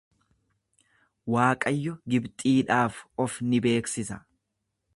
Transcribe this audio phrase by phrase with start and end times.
[1.33, 4.19] Waaqayyo Gibxiidhaaf of ni beeksisa.